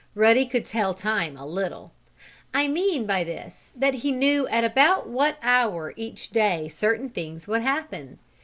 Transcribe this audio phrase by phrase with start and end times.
[0.15, 1.91] Ruddy could tell time a little.
[2.55, 7.47] I mean, by this, that he knew at about what hour each day certain things
[7.47, 8.17] would happen.